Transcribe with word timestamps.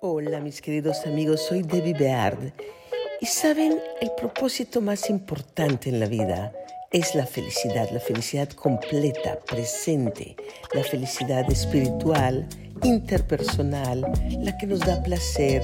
Hola 0.00 0.40
mis 0.40 0.60
queridos 0.60 1.06
amigos, 1.06 1.42
soy 1.42 1.62
Debbie 1.62 1.94
Beard 1.94 2.52
y 3.20 3.26
saben, 3.26 3.80
el 4.00 4.10
propósito 4.12 4.80
más 4.80 5.10
importante 5.10 5.88
en 5.88 6.00
la 6.00 6.06
vida 6.06 6.52
es 6.92 7.14
la 7.14 7.26
felicidad, 7.26 7.90
la 7.90 8.00
felicidad 8.00 8.48
completa, 8.50 9.38
presente, 9.40 10.36
la 10.72 10.84
felicidad 10.84 11.50
espiritual, 11.50 12.46
interpersonal, 12.82 14.06
la 14.40 14.56
que 14.56 14.66
nos 14.66 14.80
da 14.80 15.02
placer, 15.02 15.62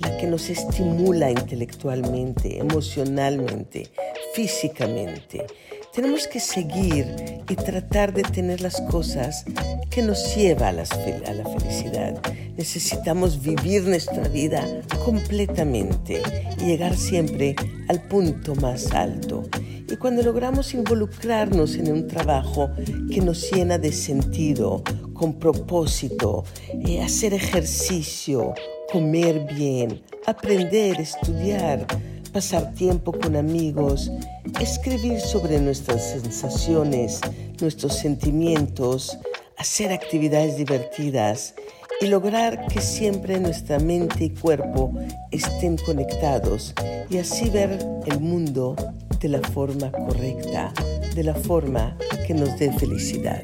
la 0.00 0.16
que 0.16 0.26
nos 0.26 0.48
estimula 0.50 1.30
intelectualmente, 1.30 2.58
emocionalmente, 2.58 3.88
físicamente. 4.34 5.46
Tenemos 5.94 6.26
que 6.26 6.40
seguir 6.40 7.06
y 7.48 7.54
tratar 7.54 8.12
de 8.12 8.22
tener 8.22 8.60
las 8.60 8.80
cosas 8.80 9.44
que 9.90 10.02
nos 10.02 10.34
lleva 10.34 10.68
a, 10.68 10.72
la 10.72 10.84
felicidad. 10.84 12.20
Necesitamos 12.56 13.40
vivir 13.40 13.84
nuestra 13.84 14.26
vida 14.26 14.66
completamente 15.04 16.20
y 16.58 16.64
llegar 16.64 16.96
siempre 16.96 17.54
al 17.88 18.02
punto 18.02 18.56
más 18.56 18.90
alto. 18.92 19.44
Y 19.88 19.94
cuando 19.96 20.22
logramos 20.24 20.74
involucrarnos 20.74 21.76
en 21.76 21.92
un 21.92 22.08
trabajo 22.08 22.70
que 23.12 23.20
nos 23.20 23.52
llena 23.52 23.78
de 23.78 23.92
sentido, 23.92 24.82
con 25.12 25.34
propósito, 25.34 26.44
eh, 26.88 27.02
hacer 27.02 27.34
ejercicio, 27.34 28.52
comer 28.90 29.46
bien, 29.54 30.02
aprender, 30.26 31.00
estudiar, 31.00 31.86
pasar 32.34 32.74
tiempo 32.74 33.12
con 33.12 33.36
amigos, 33.36 34.10
escribir 34.60 35.20
sobre 35.20 35.60
nuestras 35.60 36.02
sensaciones, 36.10 37.20
nuestros 37.60 37.96
sentimientos, 37.96 39.16
hacer 39.56 39.92
actividades 39.92 40.56
divertidas 40.56 41.54
y 42.00 42.08
lograr 42.08 42.66
que 42.66 42.80
siempre 42.80 43.38
nuestra 43.38 43.78
mente 43.78 44.24
y 44.24 44.30
cuerpo 44.30 44.92
estén 45.30 45.76
conectados 45.76 46.74
y 47.08 47.18
así 47.18 47.50
ver 47.50 47.78
el 48.06 48.18
mundo 48.18 48.74
de 49.20 49.28
la 49.28 49.40
forma 49.40 49.92
correcta, 49.92 50.72
de 51.14 51.22
la 51.22 51.36
forma 51.36 51.96
que 52.26 52.34
nos 52.34 52.58
dé 52.58 52.72
felicidad. 52.72 53.42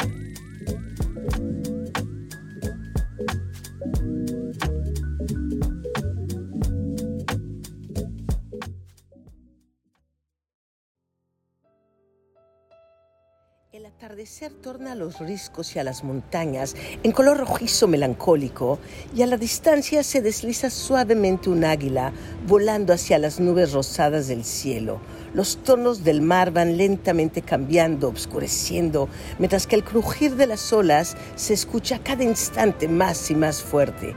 Torna 14.62 14.92
a 14.92 14.94
los 14.94 15.18
riscos 15.20 15.74
y 15.74 15.78
a 15.78 15.84
las 15.84 16.04
montañas 16.04 16.76
en 17.02 17.12
color 17.12 17.38
rojizo 17.38 17.88
melancólico 17.88 18.78
y 19.16 19.22
a 19.22 19.26
la 19.26 19.38
distancia 19.38 20.02
se 20.02 20.20
desliza 20.20 20.68
suavemente 20.68 21.48
un 21.48 21.64
águila 21.64 22.12
volando 22.46 22.92
hacia 22.92 23.18
las 23.18 23.40
nubes 23.40 23.72
rosadas 23.72 24.28
del 24.28 24.44
cielo. 24.44 25.00
Los 25.32 25.62
tonos 25.62 26.04
del 26.04 26.20
mar 26.20 26.50
van 26.50 26.76
lentamente 26.76 27.40
cambiando, 27.40 28.08
obscureciendo, 28.08 29.08
mientras 29.38 29.66
que 29.66 29.76
el 29.76 29.84
crujir 29.84 30.36
de 30.36 30.46
las 30.46 30.70
olas 30.74 31.16
se 31.36 31.54
escucha 31.54 31.98
cada 31.98 32.22
instante 32.22 32.86
más 32.86 33.30
y 33.30 33.36
más 33.36 33.62
fuerte. 33.62 34.14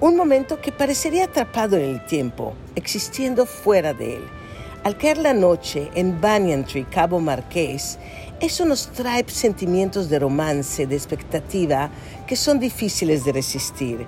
Un 0.00 0.14
momento 0.14 0.60
que 0.60 0.70
parecería 0.70 1.24
atrapado 1.24 1.76
en 1.76 1.90
el 1.90 2.06
tiempo, 2.06 2.54
existiendo 2.76 3.44
fuera 3.44 3.92
de 3.92 4.18
él. 4.18 4.22
Al 4.82 4.96
caer 4.96 5.18
la 5.18 5.34
noche 5.34 5.90
en 5.94 6.22
Banyan 6.22 6.64
Tree, 6.64 6.86
Cabo 6.86 7.20
Marqués, 7.20 7.98
eso 8.40 8.64
nos 8.64 8.88
trae 8.88 9.24
sentimientos 9.28 10.08
de 10.08 10.18
romance, 10.18 10.86
de 10.86 10.96
expectativa, 10.96 11.90
que 12.26 12.36
son 12.36 12.58
difíciles 12.58 13.24
de 13.24 13.32
resistir. 13.32 14.06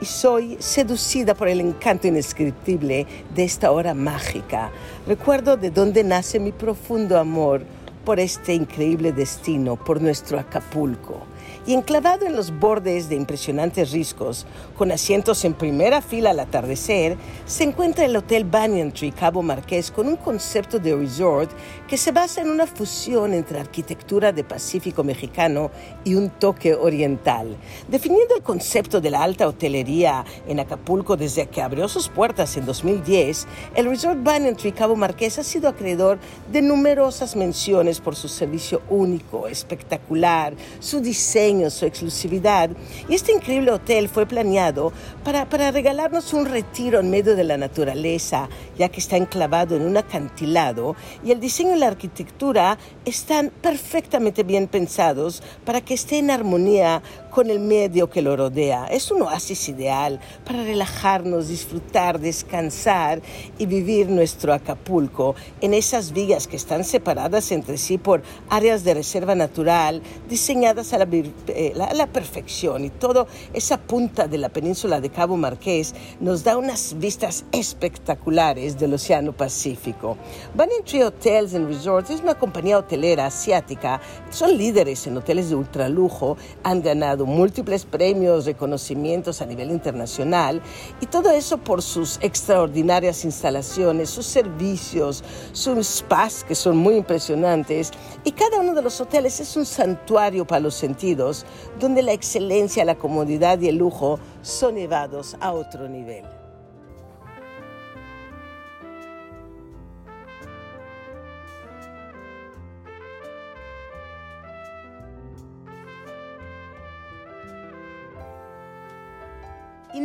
Y 0.00 0.06
soy 0.06 0.56
seducida 0.58 1.34
por 1.34 1.48
el 1.48 1.60
encanto 1.60 2.08
indescriptible 2.08 3.06
de 3.34 3.44
esta 3.44 3.70
hora 3.70 3.94
mágica. 3.94 4.72
Recuerdo 5.06 5.56
de 5.56 5.70
dónde 5.70 6.02
nace 6.02 6.40
mi 6.40 6.52
profundo 6.52 7.18
amor 7.18 7.62
por 8.04 8.18
este 8.18 8.54
increíble 8.54 9.12
destino, 9.12 9.76
por 9.76 10.00
nuestro 10.00 10.38
Acapulco 10.40 11.29
y 11.66 11.74
enclavado 11.74 12.26
en 12.26 12.36
los 12.36 12.58
bordes 12.58 13.08
de 13.08 13.16
impresionantes 13.16 13.92
riscos, 13.92 14.46
con 14.76 14.92
asientos 14.92 15.44
en 15.44 15.54
primera 15.54 16.00
fila 16.00 16.30
al 16.30 16.40
atardecer, 16.40 17.16
se 17.46 17.64
encuentra 17.64 18.04
el 18.04 18.16
Hotel 18.16 18.44
Banyan 18.44 18.92
Tree 18.92 19.12
Cabo 19.12 19.42
Marqués 19.42 19.90
con 19.90 20.06
un 20.06 20.16
concepto 20.16 20.78
de 20.78 20.96
resort 20.96 21.50
que 21.86 21.96
se 21.96 22.12
basa 22.12 22.40
en 22.40 22.50
una 22.50 22.66
fusión 22.66 23.34
entre 23.34 23.60
arquitectura 23.60 24.32
de 24.32 24.44
Pacífico 24.44 25.04
mexicano 25.04 25.70
y 26.04 26.14
un 26.14 26.30
toque 26.30 26.74
oriental. 26.74 27.56
Definiendo 27.88 28.36
el 28.36 28.42
concepto 28.42 29.00
de 29.00 29.10
la 29.10 29.22
alta 29.22 29.46
hotelería 29.46 30.24
en 30.48 30.60
Acapulco 30.60 31.16
desde 31.16 31.46
que 31.48 31.62
abrió 31.62 31.88
sus 31.88 32.08
puertas 32.08 32.56
en 32.56 32.66
2010, 32.66 33.46
el 33.74 33.86
Resort 33.86 34.22
Banyan 34.22 34.56
Tree 34.56 34.72
Cabo 34.72 34.96
Marqués 34.96 35.38
ha 35.38 35.44
sido 35.44 35.68
acreedor 35.68 36.18
de 36.50 36.62
numerosas 36.62 37.36
menciones 37.36 38.00
por 38.00 38.16
su 38.16 38.28
servicio 38.28 38.82
único, 38.88 39.46
espectacular, 39.46 40.54
su 40.78 41.00
diseño, 41.00 41.49
su 41.70 41.86
exclusividad. 41.86 42.70
Y 43.08 43.14
este 43.14 43.32
increíble 43.32 43.72
hotel 43.72 44.08
fue 44.08 44.26
planeado 44.26 44.92
para, 45.24 45.48
para 45.48 45.70
regalarnos 45.70 46.32
un 46.32 46.46
retiro 46.46 47.00
en 47.00 47.10
medio 47.10 47.34
de 47.34 47.44
la 47.44 47.56
naturaleza, 47.56 48.48
ya 48.78 48.88
que 48.88 49.00
está 49.00 49.16
enclavado 49.16 49.76
en 49.76 49.82
un 49.82 49.96
acantilado 49.96 50.94
y 51.24 51.32
el 51.32 51.40
diseño 51.40 51.74
y 51.74 51.78
la 51.78 51.88
arquitectura 51.88 52.78
están 53.04 53.50
perfectamente 53.60 54.42
bien 54.42 54.68
pensados 54.68 55.42
para 55.64 55.80
que 55.80 55.94
esté 55.94 56.18
en 56.18 56.30
armonía 56.30 57.02
con 57.30 57.50
el 57.50 57.60
medio 57.60 58.10
que 58.10 58.22
lo 58.22 58.36
rodea. 58.36 58.86
Es 58.86 59.10
un 59.10 59.22
oasis 59.22 59.68
ideal 59.68 60.20
para 60.44 60.62
relajarnos, 60.62 61.48
disfrutar, 61.48 62.20
descansar 62.20 63.22
y 63.58 63.66
vivir 63.66 64.08
nuestro 64.08 64.52
Acapulco 64.52 65.34
en 65.60 65.74
esas 65.74 66.12
villas 66.12 66.46
que 66.46 66.56
están 66.56 66.84
separadas 66.84 67.52
entre 67.52 67.78
sí 67.78 67.98
por 67.98 68.22
áreas 68.48 68.84
de 68.84 68.94
reserva 68.94 69.34
natural 69.34 70.02
diseñadas 70.28 70.92
a 70.92 70.98
la, 70.98 71.08
eh, 71.48 71.72
la, 71.74 72.06
perfección 72.06 72.84
y 72.84 72.90
toda 72.90 73.26
esa 73.52 73.78
punta 73.78 74.26
de 74.26 74.38
la 74.38 74.48
península 74.48 75.00
de 75.00 75.10
Cabo 75.10 75.36
Marqués 75.36 75.94
nos 76.18 76.42
da 76.44 76.56
unas 76.56 76.98
vistas 76.98 77.44
espectaculares 77.52 78.78
del 78.78 78.94
Océano 78.94 79.32
Pacífico. 79.32 80.16
Banyan 80.54 80.84
Tree 80.84 81.04
Hotels 81.04 81.54
and 81.54 81.68
Resorts 81.68 82.10
es 82.10 82.20
una 82.20 82.34
compañía 82.34 82.78
hotelera 82.78 83.26
asiática, 83.26 84.00
son 84.30 84.56
líderes 84.56 85.06
en 85.06 85.16
hoteles 85.16 85.50
de 85.50 85.56
ultralujo, 85.56 86.36
han 86.64 86.82
ganado 86.82 87.19
múltiples 87.26 87.84
premios, 87.84 88.46
reconocimientos 88.46 89.42
a 89.42 89.46
nivel 89.46 89.70
internacional 89.70 90.60
y 91.00 91.06
todo 91.06 91.30
eso 91.30 91.58
por 91.58 91.82
sus 91.82 92.18
extraordinarias 92.22 93.24
instalaciones, 93.24 94.10
sus 94.10 94.26
servicios, 94.26 95.22
sus 95.52 95.86
spas 95.86 96.44
que 96.44 96.54
son 96.54 96.76
muy 96.76 96.96
impresionantes 96.96 97.90
y 98.24 98.32
cada 98.32 98.60
uno 98.60 98.74
de 98.74 98.82
los 98.82 99.00
hoteles 99.00 99.40
es 99.40 99.56
un 99.56 99.66
santuario 99.66 100.46
para 100.46 100.60
los 100.60 100.74
sentidos 100.74 101.44
donde 101.78 102.02
la 102.02 102.12
excelencia, 102.12 102.84
la 102.84 102.96
comodidad 102.96 103.60
y 103.60 103.68
el 103.68 103.76
lujo 103.76 104.18
son 104.42 104.76
llevados 104.76 105.36
a 105.40 105.52
otro 105.52 105.88
nivel. 105.88 106.39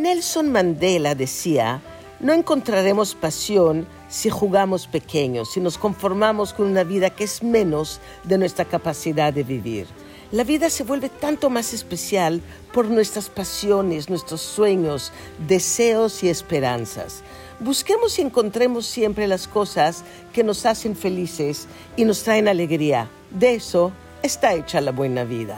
Nelson 0.05 0.51
Mandela 0.51 1.15
decía, 1.15 1.81
no 2.19 2.31
encontraremos 2.31 3.15
pasión 3.15 3.87
si 4.07 4.29
jugamos 4.29 4.85
pequeños, 4.85 5.53
si 5.53 5.59
nos 5.59 5.79
conformamos 5.79 6.53
con 6.53 6.67
una 6.67 6.83
vida 6.83 7.09
que 7.09 7.23
es 7.23 7.41
menos 7.41 7.99
de 8.23 8.37
nuestra 8.37 8.65
capacidad 8.65 9.33
de 9.33 9.41
vivir. 9.41 9.87
La 10.31 10.43
vida 10.43 10.69
se 10.69 10.83
vuelve 10.83 11.09
tanto 11.09 11.49
más 11.49 11.73
especial 11.73 12.43
por 12.71 12.85
nuestras 12.85 13.31
pasiones, 13.31 14.07
nuestros 14.07 14.41
sueños, 14.41 15.11
deseos 15.47 16.23
y 16.23 16.29
esperanzas. 16.29 17.23
Busquemos 17.59 18.19
y 18.19 18.21
encontremos 18.21 18.85
siempre 18.85 19.25
las 19.25 19.47
cosas 19.47 20.03
que 20.33 20.43
nos 20.43 20.67
hacen 20.67 20.95
felices 20.95 21.65
y 21.97 22.05
nos 22.05 22.21
traen 22.21 22.47
alegría. 22.47 23.09
De 23.31 23.55
eso 23.55 23.91
está 24.21 24.53
hecha 24.53 24.81
la 24.81 24.91
buena 24.91 25.23
vida. 25.23 25.57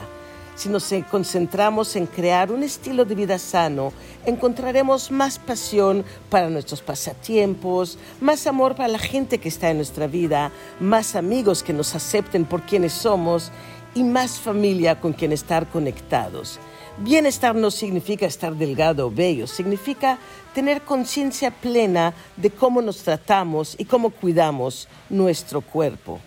Si 0.57 0.69
nos 0.69 0.91
concentramos 1.11 1.95
en 1.95 2.07
crear 2.07 2.51
un 2.51 2.63
estilo 2.63 3.05
de 3.05 3.13
vida 3.13 3.37
sano, 3.37 3.93
encontraremos 4.25 5.11
más 5.11 5.37
pasión 5.37 6.03
para 6.31 6.49
nuestros 6.49 6.81
pasatiempos, 6.81 7.99
más 8.21 8.47
amor 8.47 8.75
para 8.75 8.87
la 8.87 8.97
gente 8.97 9.37
que 9.37 9.49
está 9.49 9.69
en 9.69 9.77
nuestra 9.77 10.07
vida, 10.07 10.51
más 10.79 11.15
amigos 11.15 11.61
que 11.61 11.73
nos 11.73 11.93
acepten 11.93 12.43
por 12.43 12.63
quienes 12.63 12.91
somos 12.91 13.51
y 13.93 14.03
más 14.03 14.39
familia 14.39 14.99
con 14.99 15.13
quien 15.13 15.31
estar 15.31 15.67
conectados. 15.69 16.59
Bienestar 16.97 17.53
no 17.53 17.69
significa 17.69 18.25
estar 18.25 18.55
delgado 18.55 19.05
o 19.05 19.11
bello, 19.11 19.45
significa 19.45 20.17
tener 20.55 20.81
conciencia 20.81 21.51
plena 21.51 22.15
de 22.35 22.49
cómo 22.49 22.81
nos 22.81 23.03
tratamos 23.03 23.75
y 23.77 23.85
cómo 23.85 24.09
cuidamos 24.09 24.87
nuestro 25.07 25.61
cuerpo. 25.61 26.19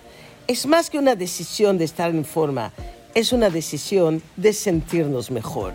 Es 0.47 0.67
más 0.67 0.89
que 0.89 1.01
una 1.01 1.17
decisión 1.17 1.79
de 1.79 1.85
estar 1.85 2.11
en 2.11 2.25
forma, 2.25 2.73
es 3.15 3.33
una 3.33 3.51
decisión 3.51 4.23
de 4.37 4.53
sentirnos 4.53 5.31
mejor. 5.31 5.75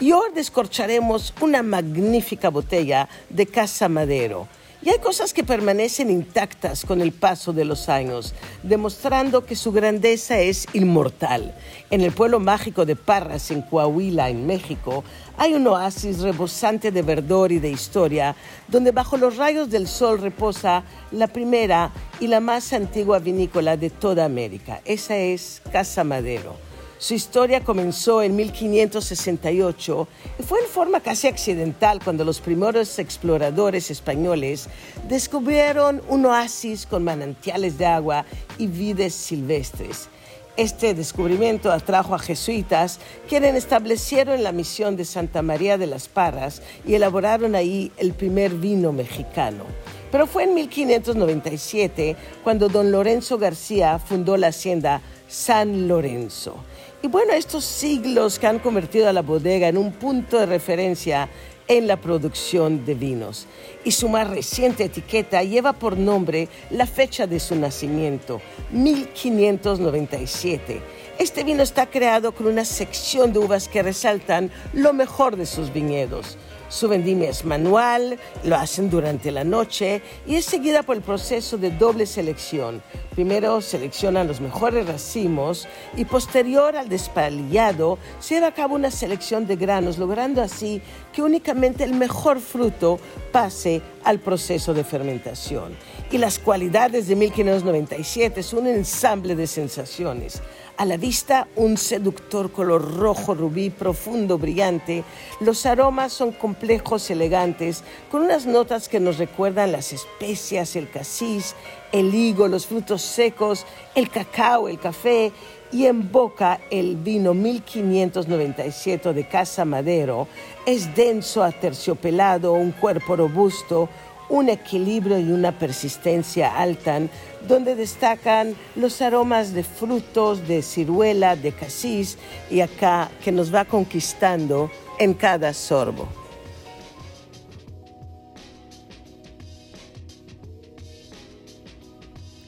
Y 0.00 0.12
hoy 0.12 0.30
descorcharemos 0.34 1.34
una 1.40 1.62
magnífica 1.62 2.50
botella 2.50 3.08
de 3.30 3.46
Casa 3.46 3.88
Madero 3.88 4.48
y 4.84 4.90
hay 4.90 4.98
cosas 4.98 5.32
que 5.32 5.42
permanecen 5.42 6.10
intactas 6.10 6.84
con 6.84 7.00
el 7.00 7.12
paso 7.12 7.54
de 7.54 7.64
los 7.64 7.88
años, 7.88 8.34
demostrando 8.62 9.46
que 9.46 9.56
su 9.56 9.72
grandeza 9.72 10.38
es 10.40 10.66
inmortal. 10.74 11.54
En 11.88 12.02
el 12.02 12.12
pueblo 12.12 12.38
mágico 12.38 12.84
de 12.84 12.94
Parras, 12.94 13.50
en 13.50 13.62
Coahuila, 13.62 14.28
en 14.28 14.46
México, 14.46 15.02
hay 15.38 15.54
un 15.54 15.66
oasis 15.68 16.20
rebosante 16.20 16.90
de 16.90 17.00
verdor 17.00 17.50
y 17.50 17.60
de 17.60 17.70
historia, 17.70 18.36
donde 18.68 18.90
bajo 18.90 19.16
los 19.16 19.38
rayos 19.38 19.70
del 19.70 19.88
sol 19.88 20.20
reposa 20.20 20.84
la 21.12 21.28
primera 21.28 21.90
y 22.20 22.26
la 22.26 22.40
más 22.40 22.74
antigua 22.74 23.20
vinícola 23.20 23.78
de 23.78 23.88
toda 23.88 24.26
América. 24.26 24.82
Esa 24.84 25.16
es 25.16 25.62
Casa 25.72 26.04
Madero. 26.04 26.63
Su 27.04 27.12
historia 27.12 27.60
comenzó 27.62 28.22
en 28.22 28.34
1568 28.34 30.08
y 30.38 30.42
fue 30.42 30.60
en 30.60 30.66
forma 30.66 31.00
casi 31.00 31.28
accidental 31.28 32.00
cuando 32.02 32.24
los 32.24 32.40
primeros 32.40 32.98
exploradores 32.98 33.90
españoles 33.90 34.70
descubrieron 35.06 36.00
un 36.08 36.24
oasis 36.24 36.86
con 36.86 37.04
manantiales 37.04 37.76
de 37.76 37.84
agua 37.84 38.24
y 38.56 38.68
vides 38.68 39.12
silvestres. 39.12 40.08
Este 40.56 40.94
descubrimiento 40.94 41.70
atrajo 41.70 42.14
a 42.14 42.18
jesuitas, 42.18 43.00
quienes 43.28 43.54
establecieron 43.54 44.42
la 44.42 44.52
misión 44.52 44.96
de 44.96 45.04
Santa 45.04 45.42
María 45.42 45.76
de 45.76 45.88
las 45.88 46.08
Parras 46.08 46.62
y 46.86 46.94
elaboraron 46.94 47.54
ahí 47.54 47.92
el 47.98 48.14
primer 48.14 48.54
vino 48.54 48.94
mexicano. 48.94 49.64
Pero 50.10 50.26
fue 50.26 50.44
en 50.44 50.54
1597 50.54 52.16
cuando 52.42 52.70
don 52.70 52.90
Lorenzo 52.90 53.36
García 53.36 53.98
fundó 53.98 54.38
la 54.38 54.46
hacienda 54.46 55.02
San 55.28 55.86
Lorenzo. 55.86 56.64
Y 57.04 57.06
bueno, 57.06 57.34
estos 57.34 57.64
siglos 57.66 58.38
que 58.38 58.46
han 58.46 58.60
convertido 58.60 59.10
a 59.10 59.12
la 59.12 59.20
bodega 59.20 59.68
en 59.68 59.76
un 59.76 59.92
punto 59.92 60.38
de 60.38 60.46
referencia 60.46 61.28
en 61.68 61.86
la 61.86 62.00
producción 62.00 62.86
de 62.86 62.94
vinos. 62.94 63.46
Y 63.84 63.90
su 63.90 64.08
más 64.08 64.30
reciente 64.30 64.84
etiqueta 64.84 65.42
lleva 65.42 65.74
por 65.74 65.98
nombre 65.98 66.48
la 66.70 66.86
fecha 66.86 67.26
de 67.26 67.40
su 67.40 67.56
nacimiento, 67.56 68.40
1597. 68.70 70.80
Este 71.18 71.44
vino 71.44 71.62
está 71.62 71.86
creado 71.86 72.32
con 72.32 72.48
una 72.48 72.64
sección 72.64 73.32
de 73.32 73.38
uvas 73.38 73.68
que 73.68 73.84
resaltan 73.84 74.50
lo 74.72 74.92
mejor 74.92 75.36
de 75.36 75.46
sus 75.46 75.72
viñedos. 75.72 76.36
Su 76.68 76.88
vendimia 76.88 77.30
es 77.30 77.44
manual, 77.44 78.18
lo 78.42 78.56
hacen 78.56 78.90
durante 78.90 79.30
la 79.30 79.44
noche 79.44 80.02
y 80.26 80.34
es 80.34 80.44
seguida 80.44 80.82
por 80.82 80.96
el 80.96 81.02
proceso 81.02 81.56
de 81.56 81.70
doble 81.70 82.04
selección. 82.04 82.82
Primero 83.14 83.60
seleccionan 83.60 84.26
los 84.26 84.40
mejores 84.40 84.88
racimos 84.88 85.68
y 85.96 86.04
posterior 86.04 86.74
al 86.74 86.88
despalillado 86.88 87.98
se 88.18 88.34
lleva 88.34 88.48
a 88.48 88.54
cabo 88.54 88.74
una 88.74 88.90
selección 88.90 89.46
de 89.46 89.54
granos, 89.54 89.98
logrando 89.98 90.42
así 90.42 90.82
que 91.12 91.22
únicamente 91.22 91.84
el 91.84 91.94
mejor 91.94 92.40
fruto 92.40 92.98
pase 93.30 93.80
al 94.02 94.18
proceso 94.18 94.74
de 94.74 94.82
fermentación. 94.82 95.76
Y 96.10 96.18
las 96.18 96.40
cualidades 96.40 97.06
de 97.06 97.14
1597 97.14 98.42
son 98.42 98.60
un 98.60 98.68
ensamble 98.68 99.36
de 99.36 99.46
sensaciones. 99.46 100.42
A 100.76 100.84
la 100.84 100.96
vista, 100.96 101.46
un 101.54 101.76
seductor 101.76 102.50
color 102.50 102.96
rojo 102.96 103.32
rubí 103.32 103.70
profundo, 103.70 104.38
brillante. 104.38 105.04
Los 105.38 105.66
aromas 105.66 106.12
son 106.12 106.32
complejos, 106.32 107.08
elegantes, 107.10 107.84
con 108.10 108.22
unas 108.22 108.44
notas 108.44 108.88
que 108.88 108.98
nos 108.98 109.18
recuerdan 109.18 109.70
las 109.70 109.92
especias, 109.92 110.74
el 110.74 110.90
casis, 110.90 111.54
el 111.92 112.12
higo, 112.12 112.48
los 112.48 112.66
frutos 112.66 113.02
secos, 113.02 113.66
el 113.94 114.10
cacao, 114.10 114.68
el 114.68 114.80
café 114.80 115.30
y 115.70 115.86
en 115.86 116.10
boca 116.10 116.58
el 116.72 116.96
vino 116.96 117.34
1597 117.34 119.12
de 119.12 119.28
Casa 119.28 119.64
Madero. 119.64 120.26
Es 120.66 120.92
denso, 120.96 121.44
aterciopelado, 121.44 122.52
un 122.52 122.72
cuerpo 122.72 123.14
robusto, 123.14 123.88
un 124.28 124.48
equilibrio 124.48 125.18
y 125.20 125.30
una 125.30 125.56
persistencia 125.56 126.58
alta, 126.58 127.00
donde 127.48 127.74
destacan 127.74 128.56
los 128.74 129.00
aromas 129.02 129.52
de 129.52 129.64
frutos, 129.64 130.46
de 130.48 130.62
ciruela, 130.62 131.36
de 131.36 131.52
casis 131.52 132.18
y 132.50 132.60
acá 132.60 133.10
que 133.22 133.32
nos 133.32 133.54
va 133.54 133.64
conquistando 133.64 134.70
en 134.98 135.14
cada 135.14 135.52
sorbo. 135.52 136.08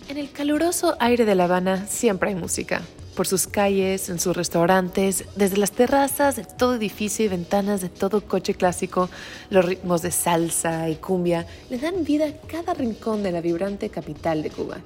En 0.08 0.16
el 0.16 0.30
caluroso 0.30 0.96
aire 0.98 1.24
de 1.24 1.34
La 1.34 1.44
Habana 1.44 1.86
siempre 1.86 2.30
hay 2.30 2.36
música 2.36 2.82
por 3.16 3.26
sus 3.26 3.48
calles, 3.48 4.08
en 4.10 4.20
sus 4.20 4.36
restaurantes, 4.36 5.24
desde 5.34 5.56
las 5.56 5.72
terrazas 5.72 6.36
de 6.36 6.44
todo 6.44 6.76
edificio 6.76 7.24
y 7.24 7.28
ventanas 7.28 7.80
de 7.80 7.88
todo 7.88 8.20
coche 8.20 8.54
clásico, 8.54 9.08
los 9.50 9.64
ritmos 9.64 10.02
de 10.02 10.12
salsa 10.12 10.88
y 10.88 10.96
cumbia 10.96 11.46
le 11.70 11.78
dan 11.78 12.04
vida 12.04 12.26
a 12.26 12.46
cada 12.46 12.74
rincón 12.74 13.24
de 13.24 13.32
la 13.32 13.40
vibrante 13.40 13.88
capital 13.88 14.42
de 14.42 14.50
Cuba. 14.50 14.76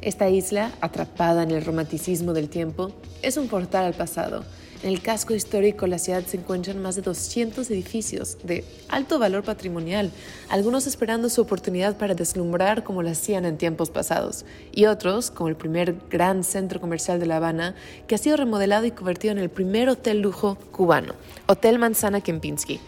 Esta 0.00 0.30
isla, 0.30 0.72
atrapada 0.80 1.42
en 1.42 1.50
el 1.50 1.64
romanticismo 1.64 2.32
del 2.32 2.48
tiempo, 2.48 2.92
es 3.20 3.36
un 3.36 3.48
portal 3.48 3.84
al 3.84 3.94
pasado 3.94 4.44
en 4.82 4.88
el 4.88 5.02
casco 5.02 5.34
histórico 5.34 5.84
de 5.84 5.90
la 5.90 5.98
ciudad 5.98 6.24
se 6.24 6.38
encuentran 6.38 6.80
más 6.80 6.96
de 6.96 7.02
200 7.02 7.70
edificios 7.70 8.38
de 8.42 8.64
alto 8.88 9.18
valor 9.18 9.42
patrimonial, 9.44 10.10
algunos 10.48 10.86
esperando 10.86 11.28
su 11.28 11.42
oportunidad 11.42 11.98
para 11.98 12.14
deslumbrar 12.14 12.82
como 12.82 13.02
lo 13.02 13.10
hacían 13.10 13.44
en 13.44 13.58
tiempos 13.58 13.90
pasados, 13.90 14.44
y 14.72 14.86
otros, 14.86 15.30
como 15.30 15.48
el 15.48 15.56
primer 15.56 15.96
gran 16.08 16.44
centro 16.44 16.80
comercial 16.80 17.20
de 17.20 17.26
La 17.26 17.36
Habana, 17.36 17.74
que 18.06 18.14
ha 18.14 18.18
sido 18.18 18.36
remodelado 18.36 18.86
y 18.86 18.90
convertido 18.90 19.32
en 19.32 19.38
el 19.38 19.50
primer 19.50 19.88
hotel 19.88 20.20
lujo 20.20 20.56
cubano, 20.70 21.14
Hotel 21.46 21.78
Manzana 21.78 22.20
Kempinski. 22.20 22.80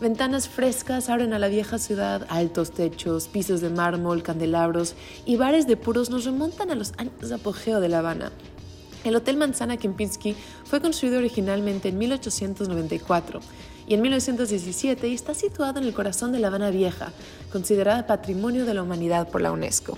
Ventanas 0.00 0.48
frescas 0.48 1.08
abren 1.08 1.32
a 1.32 1.40
la 1.40 1.48
vieja 1.48 1.78
ciudad, 1.78 2.24
altos 2.28 2.70
techos, 2.70 3.26
pisos 3.26 3.60
de 3.60 3.68
mármol, 3.68 4.22
candelabros 4.22 4.94
y 5.26 5.36
bares 5.36 5.66
de 5.66 5.76
puros 5.76 6.08
nos 6.08 6.24
remontan 6.24 6.70
a 6.70 6.76
los 6.76 6.92
años 6.98 7.28
de 7.28 7.34
apogeo 7.34 7.80
de 7.80 7.88
La 7.88 7.98
Habana, 7.98 8.30
el 9.04 9.16
Hotel 9.16 9.36
Manzana 9.36 9.76
Kempinski 9.76 10.36
fue 10.64 10.80
construido 10.80 11.18
originalmente 11.18 11.88
en 11.88 11.98
1894 11.98 13.40
y 13.86 13.94
en 13.94 14.02
1917 14.02 15.12
está 15.12 15.34
situado 15.34 15.78
en 15.78 15.86
el 15.86 15.94
corazón 15.94 16.32
de 16.32 16.38
La 16.38 16.48
Habana 16.48 16.70
Vieja, 16.70 17.12
considerada 17.50 18.06
Patrimonio 18.06 18.66
de 18.66 18.74
la 18.74 18.82
Humanidad 18.82 19.28
por 19.28 19.40
la 19.40 19.50
UNESCO. 19.50 19.96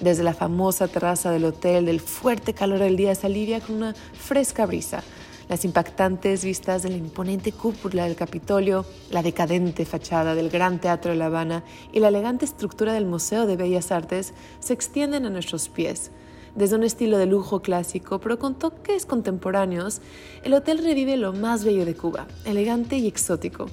Desde 0.00 0.22
la 0.22 0.34
famosa 0.34 0.88
terraza 0.88 1.30
del 1.30 1.44
hotel, 1.44 1.88
el 1.88 2.00
fuerte 2.00 2.54
calor 2.54 2.78
del 2.80 2.96
día 2.96 3.14
se 3.14 3.26
alivia 3.26 3.60
con 3.60 3.76
una 3.76 3.94
fresca 3.94 4.66
brisa. 4.66 5.02
Las 5.48 5.64
impactantes 5.64 6.44
vistas 6.44 6.82
de 6.82 6.90
la 6.90 6.96
imponente 6.96 7.52
cúpula 7.52 8.04
del 8.04 8.16
Capitolio, 8.16 8.84
la 9.10 9.22
decadente 9.22 9.84
fachada 9.84 10.34
del 10.34 10.50
Gran 10.50 10.80
Teatro 10.80 11.12
de 11.12 11.16
La 11.16 11.26
Habana 11.26 11.64
y 11.92 12.00
la 12.00 12.08
elegante 12.08 12.44
estructura 12.44 12.92
del 12.92 13.06
Museo 13.06 13.46
de 13.46 13.56
Bellas 13.56 13.90
Artes 13.90 14.34
se 14.60 14.72
extienden 14.72 15.26
a 15.26 15.30
nuestros 15.30 15.68
pies. 15.68 16.10
Desde 16.54 16.76
un 16.76 16.82
estilo 16.82 17.18
de 17.18 17.26
lujo 17.26 17.60
clásico, 17.60 18.20
pero 18.20 18.38
con 18.38 18.58
toques 18.58 19.06
contemporáneos, 19.06 20.00
el 20.42 20.54
hotel 20.54 20.78
revive 20.78 21.16
lo 21.16 21.32
más 21.32 21.64
bello 21.64 21.84
de 21.84 21.94
Cuba, 21.94 22.26
elegante 22.44 22.96
y 22.96 23.06
exótico. 23.06 23.66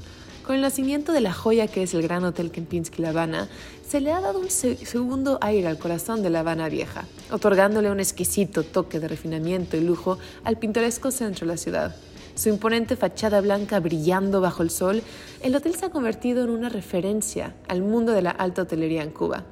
Con 0.45 0.55
el 0.55 0.61
nacimiento 0.61 1.11
de 1.11 1.21
la 1.21 1.33
joya 1.33 1.67
que 1.67 1.81
es 1.81 1.95
el 1.95 2.03
Gran 2.03 2.23
Hotel 2.23 2.51
Kempinski 2.51 3.01
La 3.01 3.09
Habana, 3.09 3.49
se 3.87 3.99
le 3.99 4.11
ha 4.11 4.21
dado 4.21 4.39
un 4.39 4.51
segundo 4.51 5.39
aire 5.41 5.67
al 5.67 5.79
corazón 5.79 6.21
de 6.21 6.29
La 6.29 6.41
Habana 6.41 6.69
vieja, 6.69 7.05
otorgándole 7.31 7.89
un 7.89 7.99
exquisito 7.99 8.61
toque 8.61 8.99
de 8.99 9.07
refinamiento 9.07 9.75
y 9.75 9.81
lujo 9.81 10.19
al 10.43 10.59
pintoresco 10.59 11.09
centro 11.09 11.47
de 11.47 11.53
la 11.53 11.57
ciudad. 11.57 11.95
Su 12.35 12.49
imponente 12.49 12.95
fachada 12.95 13.41
blanca 13.41 13.79
brillando 13.79 14.39
bajo 14.39 14.61
el 14.61 14.69
sol, 14.69 15.01
el 15.41 15.55
hotel 15.55 15.73
se 15.73 15.85
ha 15.85 15.89
convertido 15.89 16.43
en 16.43 16.51
una 16.51 16.69
referencia 16.69 17.55
al 17.67 17.81
mundo 17.81 18.11
de 18.11 18.21
la 18.21 18.31
alta 18.31 18.63
hotelería 18.63 19.01
en 19.01 19.11
Cuba. 19.11 19.45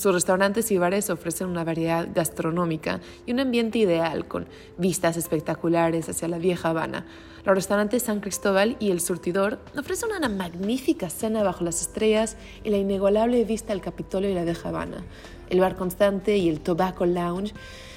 Sus 0.00 0.14
restaurantes 0.14 0.70
y 0.70 0.78
bares 0.78 1.10
ofrecen 1.10 1.48
una 1.48 1.62
variedad 1.62 2.08
gastronómica 2.14 3.02
y 3.26 3.32
un 3.32 3.40
ambiente 3.40 3.76
ideal 3.80 4.26
con 4.26 4.46
vistas 4.78 5.18
espectaculares 5.18 6.08
hacia 6.08 6.26
la 6.26 6.38
vieja 6.38 6.70
Habana. 6.70 7.04
Los 7.44 7.54
restaurantes 7.54 8.04
San 8.04 8.20
Cristóbal 8.20 8.78
y 8.80 8.92
El 8.92 9.02
Surtidor 9.02 9.58
ofrecen 9.78 10.08
una 10.16 10.30
magnífica 10.30 11.10
cena 11.10 11.42
bajo 11.42 11.64
las 11.64 11.82
estrellas 11.82 12.38
y 12.64 12.70
la 12.70 12.78
inigualable 12.78 13.44
vista 13.44 13.74
al 13.74 13.82
Capitolio 13.82 14.30
y 14.30 14.34
la 14.34 14.44
vieja 14.44 14.70
Habana. 14.70 15.04
El 15.50 15.60
bar 15.60 15.76
constante 15.76 16.38
y 16.38 16.48
el 16.48 16.60
Tobacco 16.60 17.04
Lounge 17.04 17.52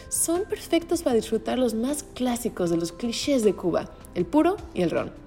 son 0.10 0.44
perfectos 0.44 1.04
para 1.04 1.16
disfrutar 1.16 1.58
los 1.58 1.74
más 1.74 2.04
clásicos 2.04 2.70
de 2.70 2.76
los 2.76 2.92
clichés 2.92 3.46
de 3.46 3.56
Cuba, 3.56 3.92
el 4.14 4.26
puro 4.26 4.58
y 4.74 4.82
el 4.82 4.92
ron 4.92 5.23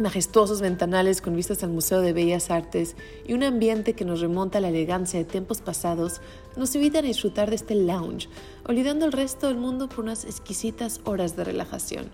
majestuosos 0.00 0.60
ventanales 0.60 1.20
con 1.20 1.36
vistas 1.36 1.62
al 1.62 1.70
Museo 1.70 2.00
de 2.00 2.12
Bellas 2.12 2.50
Artes 2.50 2.96
y 3.26 3.34
un 3.34 3.42
ambiente 3.42 3.92
que 3.94 4.04
nos 4.04 4.20
remonta 4.20 4.58
a 4.58 4.60
la 4.60 4.68
elegancia 4.68 5.18
de 5.18 5.24
tiempos 5.24 5.60
pasados, 5.60 6.20
nos 6.56 6.74
invitan 6.74 7.04
a 7.04 7.08
disfrutar 7.08 7.50
de 7.50 7.56
este 7.56 7.74
lounge, 7.74 8.28
olvidando 8.66 9.04
el 9.04 9.12
resto 9.12 9.48
del 9.48 9.56
mundo 9.56 9.88
por 9.88 10.00
unas 10.00 10.24
exquisitas 10.24 11.00
horas 11.04 11.36
de 11.36 11.44
relajación. 11.44 12.10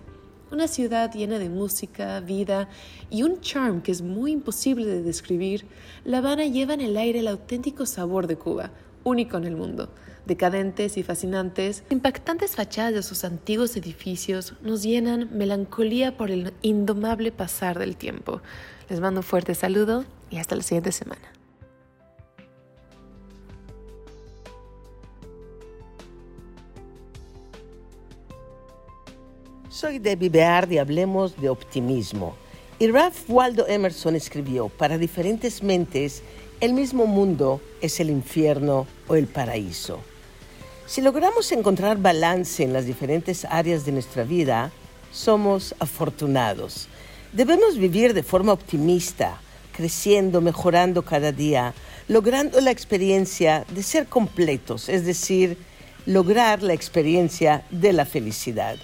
Una 0.50 0.68
ciudad 0.68 1.12
llena 1.12 1.38
de 1.38 1.48
música, 1.48 2.20
vida 2.20 2.68
y 3.10 3.22
un 3.22 3.40
charm 3.40 3.82
que 3.82 3.92
es 3.92 4.02
muy 4.02 4.32
imposible 4.32 4.86
de 4.86 5.02
describir, 5.02 5.66
La 6.04 6.18
Habana 6.18 6.44
lleva 6.44 6.74
en 6.74 6.80
el 6.80 6.96
aire 6.96 7.20
el 7.20 7.28
auténtico 7.28 7.86
sabor 7.86 8.26
de 8.26 8.36
Cuba, 8.36 8.70
único 9.04 9.36
en 9.36 9.44
el 9.44 9.56
mundo 9.56 9.88
decadentes 10.26 10.96
y 10.96 11.02
fascinantes, 11.02 11.84
impactantes 11.88 12.56
fachadas 12.56 12.94
de 12.94 13.02
sus 13.02 13.24
antiguos 13.24 13.76
edificios 13.76 14.54
nos 14.60 14.82
llenan 14.82 15.30
melancolía 15.32 16.16
por 16.16 16.30
el 16.30 16.52
indomable 16.62 17.32
pasar 17.32 17.78
del 17.78 17.96
tiempo. 17.96 18.42
Les 18.88 19.00
mando 19.00 19.20
un 19.20 19.24
fuerte 19.24 19.54
saludo 19.54 20.04
y 20.30 20.38
hasta 20.38 20.56
la 20.56 20.62
siguiente 20.62 20.92
semana. 20.92 21.32
Soy 29.68 29.98
Debbie 29.98 30.30
Beard 30.30 30.72
y 30.72 30.78
hablemos 30.78 31.36
de 31.38 31.50
optimismo. 31.50 32.34
Y 32.78 32.88
Ralph 32.88 33.28
Waldo 33.28 33.66
Emerson 33.68 34.16
escribió, 34.16 34.68
para 34.68 34.98
diferentes 34.98 35.62
mentes, 35.62 36.22
el 36.60 36.72
mismo 36.72 37.06
mundo 37.06 37.60
es 37.82 38.00
el 38.00 38.08
infierno 38.08 38.86
o 39.06 39.16
el 39.16 39.26
paraíso. 39.26 40.00
Si 40.86 41.00
logramos 41.00 41.50
encontrar 41.50 41.98
balance 41.98 42.62
en 42.62 42.72
las 42.72 42.86
diferentes 42.86 43.44
áreas 43.44 43.84
de 43.84 43.90
nuestra 43.90 44.22
vida, 44.22 44.70
somos 45.12 45.74
afortunados. 45.80 46.86
Debemos 47.32 47.76
vivir 47.76 48.14
de 48.14 48.22
forma 48.22 48.52
optimista, 48.52 49.40
creciendo, 49.76 50.40
mejorando 50.40 51.02
cada 51.02 51.32
día, 51.32 51.74
logrando 52.06 52.60
la 52.60 52.70
experiencia 52.70 53.66
de 53.68 53.82
ser 53.82 54.06
completos, 54.06 54.88
es 54.88 55.04
decir, 55.04 55.58
lograr 56.06 56.62
la 56.62 56.74
experiencia 56.74 57.64
de 57.70 57.92
la 57.92 58.04
felicidad. 58.04 58.76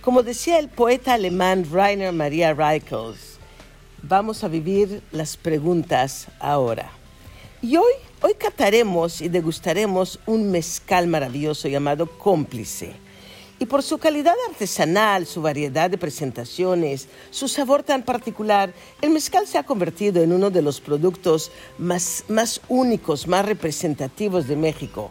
Como 0.00 0.24
decía 0.24 0.58
el 0.58 0.68
poeta 0.68 1.14
alemán 1.14 1.68
Rainer 1.70 2.12
Maria 2.12 2.52
Reichels, 2.52 3.38
vamos 4.02 4.42
a 4.42 4.48
vivir 4.48 5.02
las 5.12 5.36
preguntas 5.36 6.26
ahora. 6.40 6.90
Y 7.62 7.76
hoy, 7.76 7.94
hoy 8.24 8.32
cataremos 8.32 9.20
y 9.20 9.28
degustaremos 9.28 10.18
un 10.24 10.50
mezcal 10.50 11.06
maravilloso 11.06 11.68
llamado 11.68 12.06
Cómplice. 12.06 12.94
Y 13.58 13.66
por 13.66 13.82
su 13.82 13.98
calidad 13.98 14.34
artesanal, 14.48 15.26
su 15.26 15.42
variedad 15.42 15.90
de 15.90 15.98
presentaciones, 15.98 17.06
su 17.30 17.48
sabor 17.48 17.82
tan 17.82 18.02
particular, 18.02 18.72
el 19.02 19.10
mezcal 19.10 19.46
se 19.46 19.58
ha 19.58 19.64
convertido 19.64 20.22
en 20.22 20.32
uno 20.32 20.48
de 20.48 20.62
los 20.62 20.80
productos 20.80 21.52
más, 21.76 22.24
más 22.28 22.62
únicos, 22.68 23.28
más 23.28 23.44
representativos 23.44 24.48
de 24.48 24.56
México. 24.56 25.10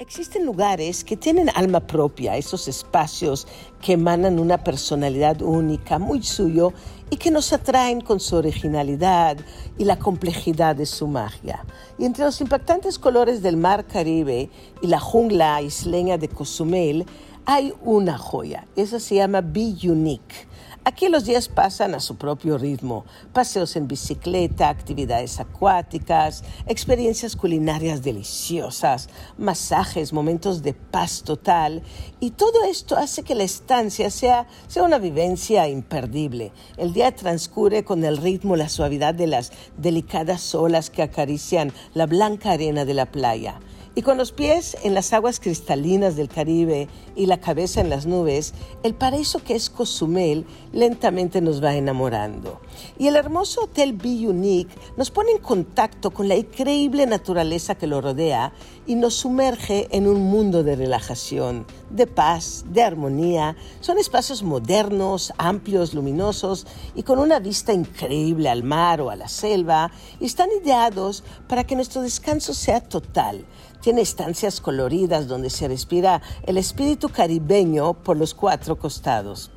Existen 0.00 0.46
lugares 0.46 1.04
que 1.04 1.14
tienen 1.14 1.50
alma 1.54 1.80
propia, 1.80 2.38
esos 2.38 2.68
espacios 2.68 3.46
que 3.82 3.92
emanan 3.92 4.38
una 4.38 4.64
personalidad 4.64 5.42
única, 5.42 5.98
muy 5.98 6.22
suyo, 6.22 6.72
y 7.10 7.18
que 7.18 7.30
nos 7.30 7.52
atraen 7.52 8.00
con 8.00 8.18
su 8.18 8.36
originalidad 8.36 9.36
y 9.76 9.84
la 9.84 9.98
complejidad 9.98 10.74
de 10.74 10.86
su 10.86 11.06
magia. 11.06 11.66
Y 11.98 12.06
entre 12.06 12.24
los 12.24 12.40
impactantes 12.40 12.98
colores 12.98 13.42
del 13.42 13.58
mar 13.58 13.86
Caribe 13.86 14.48
y 14.80 14.86
la 14.86 15.00
jungla 15.00 15.60
isleña 15.60 16.16
de 16.16 16.28
Cozumel, 16.28 17.04
hay 17.44 17.74
una 17.82 18.16
joya. 18.16 18.66
Esa 18.76 19.00
se 19.00 19.16
llama 19.16 19.42
Be 19.42 19.74
Unique 19.84 20.48
Aquí 20.82 21.10
los 21.10 21.26
días 21.26 21.48
pasan 21.48 21.94
a 21.94 22.00
su 22.00 22.16
propio 22.16 22.56
ritmo. 22.56 23.04
Paseos 23.34 23.76
en 23.76 23.86
bicicleta, 23.86 24.70
actividades 24.70 25.38
acuáticas, 25.38 26.42
experiencias 26.66 27.36
culinarias 27.36 28.02
deliciosas, 28.02 29.10
masajes, 29.36 30.14
momentos 30.14 30.62
de 30.62 30.72
paz 30.72 31.22
total. 31.22 31.82
Y 32.18 32.30
todo 32.30 32.64
esto 32.64 32.96
hace 32.96 33.22
que 33.24 33.34
la 33.34 33.42
estancia 33.42 34.10
sea, 34.10 34.46
sea 34.68 34.82
una 34.82 34.98
vivencia 34.98 35.68
imperdible. 35.68 36.50
El 36.78 36.94
día 36.94 37.14
transcurre 37.14 37.84
con 37.84 38.02
el 38.02 38.16
ritmo, 38.16 38.56
la 38.56 38.70
suavidad 38.70 39.12
de 39.12 39.26
las 39.26 39.52
delicadas 39.76 40.54
olas 40.54 40.88
que 40.88 41.02
acarician 41.02 41.74
la 41.92 42.06
blanca 42.06 42.52
arena 42.52 42.86
de 42.86 42.94
la 42.94 43.04
playa. 43.04 43.60
Y 43.96 44.02
con 44.02 44.18
los 44.18 44.30
pies 44.30 44.76
en 44.84 44.94
las 44.94 45.12
aguas 45.12 45.40
cristalinas 45.40 46.14
del 46.14 46.28
Caribe 46.28 46.88
y 47.16 47.26
la 47.26 47.40
cabeza 47.40 47.80
en 47.80 47.90
las 47.90 48.06
nubes, 48.06 48.54
el 48.84 48.94
paraíso 48.94 49.42
que 49.42 49.56
es 49.56 49.68
Cozumel 49.68 50.46
lentamente 50.72 51.40
nos 51.40 51.62
va 51.62 51.74
enamorando. 51.74 52.60
Y 52.98 53.08
el 53.08 53.16
hermoso 53.16 53.64
Hotel 53.64 53.92
Be 53.94 54.28
Unique 54.28 54.72
nos 54.96 55.10
pone 55.10 55.32
en 55.32 55.38
contacto 55.38 56.12
con 56.12 56.28
la 56.28 56.36
increíble 56.36 57.04
naturaleza 57.06 57.74
que 57.74 57.88
lo 57.88 58.00
rodea 58.00 58.52
y 58.86 58.94
nos 58.94 59.14
sumerge 59.14 59.88
en 59.90 60.06
un 60.06 60.22
mundo 60.22 60.62
de 60.62 60.76
relajación, 60.76 61.66
de 61.90 62.06
paz, 62.06 62.64
de 62.68 62.84
armonía. 62.84 63.56
Son 63.80 63.98
espacios 63.98 64.44
modernos, 64.44 65.32
amplios, 65.36 65.94
luminosos 65.94 66.64
y 66.94 67.02
con 67.02 67.18
una 67.18 67.40
vista 67.40 67.72
increíble 67.72 68.48
al 68.48 68.62
mar 68.62 69.00
o 69.00 69.10
a 69.10 69.16
la 69.16 69.26
selva 69.26 69.90
y 70.20 70.26
están 70.26 70.48
ideados 70.62 71.24
para 71.48 71.64
que 71.64 71.74
nuestro 71.74 72.02
descanso 72.02 72.54
sea 72.54 72.80
total 72.80 73.44
tiene 73.80 74.02
estancias 74.02 74.60
coloridas 74.60 75.28
donde 75.28 75.50
se 75.50 75.68
respira 75.68 76.22
el 76.44 76.56
espíritu 76.56 77.08
caribeño 77.08 77.94
por 77.94 78.16
los 78.16 78.34
cuatro 78.34 78.78
costados. 78.78 79.50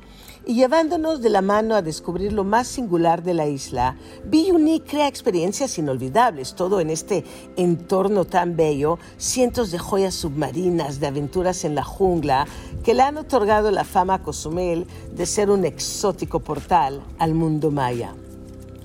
Y 0.46 0.56
llevándonos 0.56 1.22
de 1.22 1.30
la 1.30 1.40
mano 1.40 1.74
a 1.74 1.80
descubrir 1.80 2.34
lo 2.34 2.44
más 2.44 2.66
singular 2.66 3.22
de 3.22 3.32
la 3.32 3.46
isla, 3.46 3.96
Biyuni 4.26 4.80
crea 4.80 5.08
experiencias 5.08 5.78
inolvidables, 5.78 6.54
todo 6.54 6.80
en 6.80 6.90
este 6.90 7.24
entorno 7.56 8.26
tan 8.26 8.54
bello, 8.54 8.98
cientos 9.16 9.70
de 9.70 9.78
joyas 9.78 10.14
submarinas, 10.14 11.00
de 11.00 11.06
aventuras 11.06 11.64
en 11.64 11.74
la 11.74 11.82
jungla, 11.82 12.46
que 12.82 12.92
le 12.92 13.02
han 13.02 13.16
otorgado 13.16 13.70
la 13.70 13.84
fama 13.84 14.14
a 14.14 14.22
Cozumel 14.22 14.86
de 15.14 15.24
ser 15.24 15.48
un 15.48 15.64
exótico 15.64 16.40
portal 16.40 17.02
al 17.18 17.32
mundo 17.32 17.70
maya. 17.70 18.14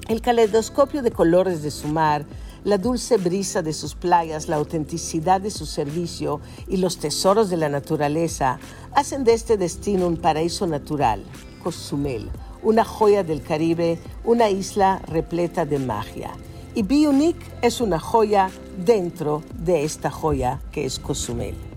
El 0.08 0.22
caleidoscopio 0.22 1.02
de 1.02 1.12
colores 1.12 1.62
de 1.62 1.72
su 1.72 1.90
mar, 1.90 2.26
la 2.70 2.78
dulce 2.78 3.18
brisa 3.18 3.64
de 3.64 3.74
sus 3.74 3.96
playas, 3.96 4.48
la 4.48 4.58
autenticidad 4.58 5.42
de 5.42 5.50
su 5.50 5.66
servicio 5.66 6.40
y 6.68 6.78
los 6.78 7.00
tesoros 7.00 7.50
de 7.50 7.58
la 7.58 7.68
naturaleza 7.68 8.60
hacen 8.94 9.24
de 9.24 9.34
este 9.34 9.58
destino 9.58 10.06
un 10.06 10.18
paraíso 10.18 10.68
natural, 10.68 11.24
Cozumel, 11.64 12.30
una 12.62 12.86
joya 12.86 13.24
del 13.24 13.42
Caribe, 13.42 14.00
una 14.24 14.50
isla 14.52 15.02
repleta 15.08 15.66
de 15.66 15.80
magia. 15.80 16.30
Y 16.76 16.84
Bionic 16.84 17.38
es 17.64 17.82
una 17.82 18.00
joya 18.00 18.52
dentro 18.86 19.42
de 19.56 19.84
esta 19.84 20.12
joya 20.12 20.62
que 20.72 20.86
es 20.86 21.00
Cozumel. 21.00 21.69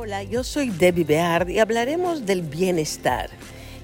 Hola, 0.00 0.22
yo 0.22 0.44
soy 0.44 0.70
Debbie 0.70 1.02
Beard 1.02 1.50
y 1.50 1.58
hablaremos 1.58 2.24
del 2.24 2.42
bienestar. 2.42 3.30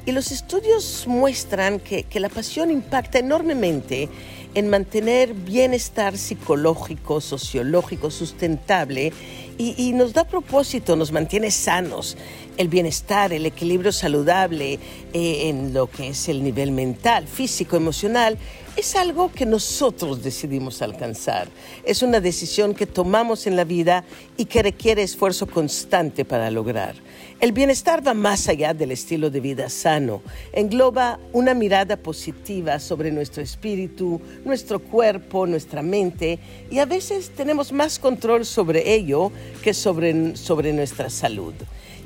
Y 0.06 0.12
los 0.12 0.30
estudios 0.30 1.06
muestran 1.09 1.80
que, 1.80 2.06
la 2.21 2.28
pasión 2.28 2.71
impacta 2.71 3.18
enormemente 3.18 4.09
en 4.54 4.71
mantener 4.71 5.35
bienestar 5.35 6.16
psicológico, 6.16 7.21
sociológico, 7.21 8.12
sustentable 8.12 9.12
y, 9.59 9.92
nos 9.94 10.12
da 10.12 10.23
propósito, 10.23 10.94
nos 10.94 11.11
mantiene 11.11 11.50
sanos. 11.50 12.16
El 12.59 12.68
bienestar, 12.68 13.33
el 13.33 13.44
equilibrio 13.44 13.90
saludable 13.90 14.78
eh, 15.12 15.49
en 15.49 15.75
lo 15.75 15.90
que 15.90 16.11
es 16.11 16.28
el 16.28 16.44
nivel 16.44 16.71
mental, 16.71 17.26
físico, 17.26 17.76
emocional, 17.76 18.38
es 18.84 18.96
algo 18.96 19.32
que 19.32 19.46
nosotros 19.46 20.22
decidimos 20.22 20.82
alcanzar. 20.82 21.48
Es 21.86 22.02
una 22.02 22.20
decisión 22.20 22.74
que 22.74 22.84
tomamos 22.84 23.46
en 23.46 23.56
la 23.56 23.64
vida 23.64 24.04
y 24.36 24.44
que 24.44 24.62
requiere 24.62 25.02
esfuerzo 25.02 25.46
constante 25.46 26.26
para 26.26 26.50
lograr. 26.50 26.94
El 27.40 27.52
bienestar 27.52 28.06
va 28.06 28.12
más 28.12 28.46
allá 28.46 28.74
del 28.74 28.90
estilo 28.90 29.30
de 29.30 29.40
vida 29.40 29.70
sano. 29.70 30.20
Engloba 30.52 31.18
una 31.32 31.54
mirada 31.54 31.96
positiva 31.96 32.78
sobre 32.78 33.10
nuestro 33.10 33.42
espíritu, 33.42 34.20
nuestro 34.44 34.80
cuerpo, 34.80 35.46
nuestra 35.46 35.80
mente 35.80 36.38
y 36.70 36.78
a 36.78 36.84
veces 36.84 37.30
tenemos 37.34 37.72
más 37.72 37.98
control 37.98 38.44
sobre 38.44 38.92
ello 38.92 39.32
que 39.62 39.72
sobre, 39.72 40.36
sobre 40.36 40.74
nuestra 40.74 41.08
salud. 41.08 41.54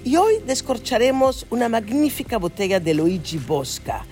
Y 0.04 0.14
hoy 0.14 0.34
descorcharemos 0.46 1.44
una 1.50 1.68
magnífica 1.68 2.38
botella 2.38 2.78
de 2.78 2.94
Luigi 2.94 3.38
Bosca 3.38 4.06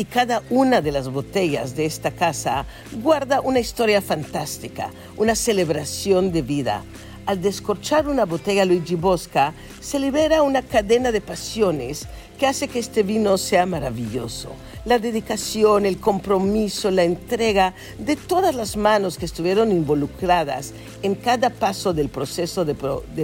y 0.00 0.06
cada 0.06 0.42
una 0.48 0.80
de 0.80 0.92
las 0.92 1.10
botellas 1.10 1.76
de 1.76 1.84
esta 1.84 2.10
casa 2.10 2.64
guarda 3.02 3.42
una 3.42 3.60
historia 3.60 4.00
fantástica, 4.00 4.92
una 5.18 5.34
celebración 5.34 6.32
de 6.32 6.40
vida. 6.40 6.84
Al 7.26 7.42
descorchar 7.42 8.08
una 8.08 8.24
botella 8.24 8.64
Luigi 8.64 8.94
Bosca, 8.94 9.52
se 9.78 9.98
libera 9.98 10.40
una 10.40 10.62
cadena 10.62 11.12
de 11.12 11.20
pasiones 11.20 12.06
que 12.38 12.46
hace 12.46 12.66
que 12.66 12.78
este 12.78 13.02
vino 13.02 13.36
sea 13.36 13.66
maravilloso. 13.66 14.52
La 14.86 14.98
dedicación, 14.98 15.84
el 15.84 15.98
compromiso, 15.98 16.90
la 16.90 17.04
entrega 17.04 17.74
de 17.98 18.16
todas 18.16 18.54
las 18.54 18.78
manos 18.78 19.18
que 19.18 19.26
estuvieron 19.26 19.70
involucradas 19.72 20.72
en 21.02 21.16
cada 21.16 21.50
paso 21.50 21.92
del 21.92 22.08
proceso 22.08 22.64
de, 22.64 22.74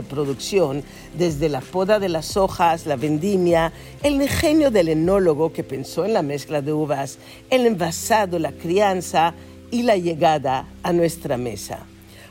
producción, 0.03 0.83
desde 1.17 1.49
la 1.49 1.63
poda 1.63 1.99
de 1.99 2.11
las 2.11 2.37
hojas, 2.37 2.85
la 2.85 2.97
vendimia, 2.97 3.73
el 4.03 4.21
ingenio 4.21 4.71
del 4.71 4.91
enólogo 4.91 5.51
que 5.51 5.65
pensó 5.65 6.05
en 6.05 6.13
la 6.13 6.21
mezcla 6.21 6.61
de 6.61 6.75
uvas, 6.75 7.19
el 7.49 7.65
envasado, 7.65 8.39
la 8.39 8.53
crianza 8.53 9.33
y 9.71 9.83
la 9.83 9.97
llegada 9.97 10.69
a 10.83 10.93
nuestra 10.93 11.39
mesa. 11.39 11.79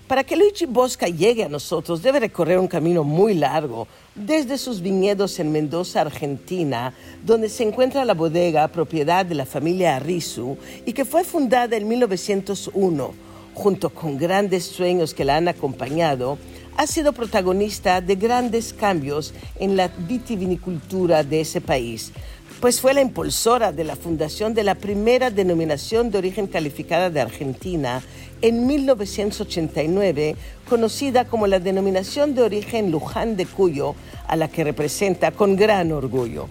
Para 0.08 0.24
que 0.24 0.36
Luigi 0.36 0.68
Bosca 0.68 1.08
llegue 1.08 1.44
a 1.44 1.50
nosotros 1.50 2.04
debe 2.04 2.20
recorrer 2.20 2.60
un 2.60 2.68
camino 2.68 3.04
muy 3.04 3.34
largo, 3.34 3.88
desde 4.16 4.58
sus 4.58 4.82
viñedos 4.82 5.40
en 5.40 5.52
Mendoza, 5.52 6.02
Argentina, 6.02 6.94
donde 7.26 7.50
se 7.50 7.64
encuentra 7.64 8.06
la 8.06 8.14
bodega 8.14 8.68
propiedad 8.70 9.26
de 9.26 9.36
la 9.36 9.46
familia 9.46 9.98
Arrizu 9.98 10.58
y 10.86 10.94
que 10.94 11.06
fue 11.06 11.24
fundada 11.24 11.76
en 11.76 11.88
1901, 11.88 13.14
junto 13.54 13.90
con 13.90 14.18
grandes 14.18 14.64
sueños 14.66 15.14
que 15.14 15.26
la 15.26 15.36
han 15.36 15.50
acompañado, 15.50 16.38
ha 16.78 16.88
sido 16.88 17.14
protagonista 17.14 18.02
de 18.02 18.16
grandes 18.16 18.74
cambios 18.74 19.34
en 19.60 19.78
la 19.78 19.88
vitivinicultura 19.88 21.24
de 21.24 21.42
ese 21.42 21.62
país, 21.62 22.12
pues 22.60 22.82
fue 22.82 22.94
la 22.94 23.02
impulsora 23.02 23.72
de 23.72 23.84
la 23.84 23.96
fundación 23.96 24.54
de 24.54 24.64
la 24.64 24.76
primera 24.76 25.30
denominación 25.30 26.10
de 26.10 26.18
origen 26.18 26.48
calificada 26.48 27.10
de 27.10 27.22
Argentina 27.22 28.02
en 28.42 28.68
1989, 28.68 30.36
conocida 30.70 31.26
como 31.26 31.48
la 31.48 31.60
denominación 31.60 32.36
de 32.36 32.44
origen 32.44 32.92
Luján 32.92 33.38
de 33.38 33.46
Cuyo, 33.46 33.96
a 34.28 34.36
la 34.36 34.48
que 34.48 34.64
representa 34.64 35.32
con 35.32 35.56
gran 35.56 35.92
orgullo. 35.92 36.48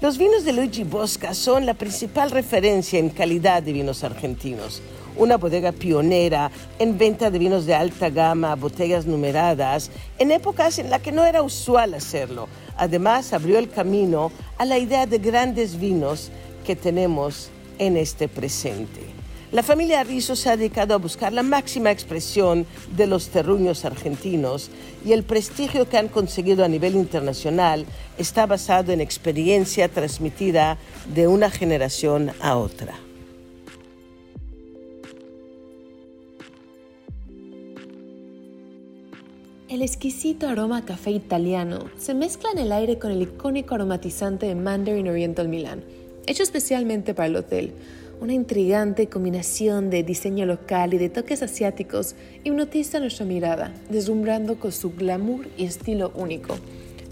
Los 0.00 0.18
vinos 0.18 0.44
de 0.44 0.52
Luigi 0.52 0.84
Bosca 0.84 1.32
son 1.32 1.64
la 1.64 1.74
principal 1.74 2.30
referencia 2.30 2.98
en 2.98 3.08
calidad 3.08 3.62
de 3.62 3.72
vinos 3.72 4.02
argentinos. 4.02 4.82
Una 5.16 5.36
bodega 5.36 5.72
pionera 5.72 6.50
en 6.78 6.96
venta 6.96 7.30
de 7.30 7.38
vinos 7.38 7.66
de 7.66 7.74
alta 7.74 8.10
gama, 8.10 8.54
botellas 8.54 9.06
numeradas, 9.06 9.90
en 10.18 10.30
épocas 10.30 10.78
en 10.78 10.90
las 10.90 11.02
que 11.02 11.12
no 11.12 11.24
era 11.24 11.42
usual 11.42 11.94
hacerlo. 11.94 12.48
Además, 12.76 13.32
abrió 13.32 13.58
el 13.58 13.68
camino 13.68 14.32
a 14.58 14.64
la 14.64 14.78
idea 14.78 15.06
de 15.06 15.18
grandes 15.18 15.78
vinos 15.78 16.30
que 16.64 16.76
tenemos 16.76 17.50
en 17.78 17.96
este 17.96 18.28
presente. 18.28 19.00
La 19.52 19.62
familia 19.62 20.02
Rizzo 20.02 20.34
se 20.34 20.48
ha 20.48 20.56
dedicado 20.56 20.94
a 20.94 20.96
buscar 20.96 21.30
la 21.30 21.42
máxima 21.42 21.90
expresión 21.90 22.64
de 22.96 23.06
los 23.06 23.28
terruños 23.28 23.84
argentinos 23.84 24.70
y 25.04 25.12
el 25.12 25.24
prestigio 25.24 25.86
que 25.86 25.98
han 25.98 26.08
conseguido 26.08 26.64
a 26.64 26.68
nivel 26.68 26.94
internacional 26.94 27.84
está 28.16 28.46
basado 28.46 28.92
en 28.92 29.02
experiencia 29.02 29.90
transmitida 29.90 30.78
de 31.14 31.26
una 31.26 31.50
generación 31.50 32.32
a 32.40 32.56
otra. 32.56 32.94
El 39.72 39.80
exquisito 39.80 40.48
aroma 40.48 40.84
café 40.84 41.12
italiano 41.12 41.86
se 41.96 42.12
mezcla 42.12 42.50
en 42.50 42.58
el 42.58 42.72
aire 42.72 42.98
con 42.98 43.10
el 43.10 43.22
icónico 43.22 43.74
aromatizante 43.74 44.44
de 44.44 44.54
Mandarin 44.54 45.08
Oriental 45.08 45.48
Milan, 45.48 45.82
hecho 46.26 46.42
especialmente 46.42 47.14
para 47.14 47.28
el 47.28 47.36
hotel 47.36 47.72
una 48.20 48.34
intrigante 48.34 49.06
combinación 49.06 49.88
de 49.88 50.02
diseño 50.02 50.44
local 50.44 50.92
y 50.92 50.98
de 50.98 51.08
toques 51.08 51.42
asiáticos 51.42 52.16
hipnotiza 52.44 53.00
nuestra 53.00 53.24
mirada, 53.24 53.72
deslumbrando 53.88 54.60
con 54.60 54.72
su 54.72 54.90
glamour 54.92 55.48
y 55.56 55.64
estilo 55.64 56.12
único. 56.16 56.58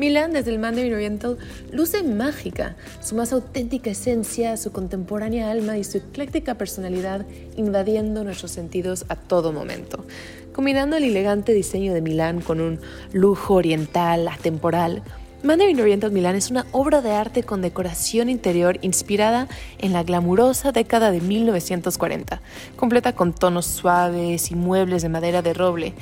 Milán, 0.00 0.32
desde 0.32 0.50
el 0.50 0.58
Mandarin 0.58 0.94
Oriental, 0.94 1.36
luce 1.70 2.02
mágica, 2.02 2.74
su 3.02 3.14
más 3.14 3.34
auténtica 3.34 3.90
esencia, 3.90 4.56
su 4.56 4.72
contemporánea 4.72 5.50
alma 5.50 5.76
y 5.76 5.84
su 5.84 5.98
ecléctica 5.98 6.54
personalidad 6.54 7.26
invadiendo 7.58 8.24
nuestros 8.24 8.50
sentidos 8.50 9.04
a 9.10 9.16
todo 9.16 9.52
momento. 9.52 10.06
Combinando 10.54 10.96
el 10.96 11.04
elegante 11.04 11.52
diseño 11.52 11.92
de 11.92 12.00
Milán 12.00 12.40
con 12.40 12.62
un 12.62 12.80
lujo 13.12 13.54
oriental, 13.54 14.26
atemporal, 14.26 15.02
Mandarin 15.42 15.80
Oriental 15.80 16.12
Milan 16.12 16.36
es 16.36 16.50
una 16.50 16.66
obra 16.72 17.00
de 17.00 17.12
arte 17.12 17.42
con 17.42 17.62
decoración 17.62 18.28
interior 18.28 18.78
inspirada 18.82 19.48
en 19.78 19.94
la 19.94 20.02
glamurosa 20.02 20.70
década 20.70 21.10
de 21.10 21.22
1940, 21.22 22.42
completa 22.76 23.14
con 23.14 23.34
tonos 23.34 23.64
suaves 23.64 24.50
y 24.50 24.54
muebles 24.54 25.00
de 25.00 25.08
madera 25.08 25.40
de 25.40 25.54
roble. 25.54 25.94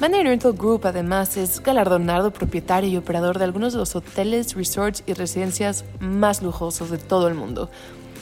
Mandarin 0.00 0.26
Oriental 0.26 0.52
Group 0.54 0.86
además 0.86 1.36
es 1.36 1.62
galardonado 1.62 2.32
propietario 2.32 2.90
y 2.90 2.96
operador 2.96 3.38
de 3.38 3.44
algunos 3.44 3.72
de 3.72 3.78
los 3.78 3.94
hoteles, 3.94 4.54
resorts 4.54 5.04
y 5.06 5.12
residencias 5.12 5.84
más 6.00 6.42
lujosos 6.42 6.90
de 6.90 6.98
todo 6.98 7.28
el 7.28 7.34
mundo 7.34 7.70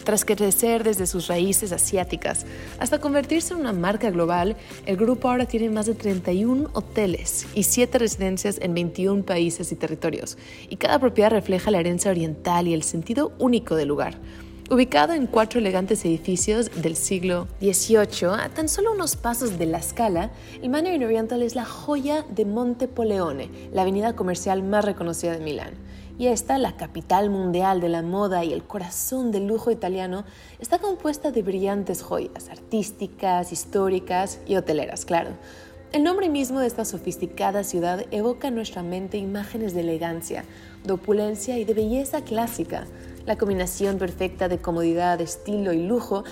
tras 0.05 0.25
crecer 0.25 0.85
desde 0.85 1.07
sus 1.07 1.29
raíces 1.29 1.73
asiáticas 1.73 2.45
hasta 2.79 2.99
convertirse 2.99 3.55
en 3.55 3.61
una 3.61 3.73
marca 3.73 4.11
global, 4.11 4.57
el 4.87 4.97
grupo 4.97 5.28
ahora 5.28 5.47
tiene 5.47 5.71
más 5.71 5.87
de 5.87 5.95
31 5.95 6.71
hoteles 6.73 7.47
y 7.54 7.63
7 7.63 7.99
residencias 7.99 8.58
en 8.61 8.75
21 8.75 9.23
países 9.23 9.73
y 9.73 9.76
territorios, 9.76 10.37
y 10.69 10.76
cada 10.76 10.99
propiedad 10.99 11.30
refleja 11.30 11.71
la 11.71 11.80
herencia 11.80 12.11
oriental 12.11 12.69
y 12.69 12.75
el 12.75 12.82
sentido 12.82 13.32
único 13.39 13.76
del 13.76 13.89
lugar. 13.89 14.19
Ubicado 14.73 15.13
en 15.13 15.26
cuatro 15.26 15.61
elegantes 15.61 16.02
edificios 16.06 16.71
del 16.80 16.97
siglo 16.97 17.47
XVIII, 17.61 18.41
a 18.41 18.49
tan 18.49 18.71
solo 18.71 18.93
unos 18.93 19.17
pasos 19.17 19.58
de 19.58 19.67
la 19.67 19.76
escala, 19.76 20.30
el 20.63 20.71
Mandarin 20.71 21.04
Oriental 21.04 21.43
es 21.43 21.54
la 21.54 21.67
joya 21.67 22.25
de 22.30 22.47
Monte 22.47 22.89
Poleone, 22.89 23.50
la 23.71 23.82
avenida 23.82 24.17
comercial 24.17 24.63
más 24.63 24.87
reconocida 24.87 25.32
de 25.32 25.45
Milán 25.45 25.75
y 26.19 26.28
esta, 26.28 26.56
la 26.56 26.78
capital 26.78 27.28
mundial 27.28 27.82
de 27.82 27.91
la 27.91 28.00
moda 28.00 28.47
y 28.47 28.54
el 28.54 28.63
corazón 28.63 29.30
del 29.30 29.47
lujo 29.47 29.71
italiano, 29.71 30.25
está 30.58 30.78
compuesta 30.78 31.32
de 31.32 31.43
brillantes 31.43 32.00
joyas 32.00 32.49
artísticas, 32.49 33.52
históricas 33.52 34.41
y 34.47 34.56
hoteleras, 34.56 35.04
claro. 35.04 35.32
El 35.93 36.04
nombre 36.04 36.30
mismo 36.30 36.61
de 36.61 36.67
esta 36.67 36.87
sofisticada 36.87 37.65
ciudad 37.65 38.06
evoca 38.11 38.49
en 38.49 38.54
nuestra 38.54 38.82
mente 38.82 39.19
imágenes 39.19 39.75
de 39.75 39.80
elegancia, 39.80 40.47
de 40.85 40.95
opulencia 40.95 41.58
y 41.58 41.67
de 41.67 41.75
belleza 41.75 42.23
clásica. 42.23 42.87
La 43.25 43.37
combinación 43.37 43.99
perfecta 43.99 44.49
de 44.49 44.58
comodidad, 44.58 45.21
estilo 45.21 45.73
y 45.73 45.87
lujo, 45.87 46.25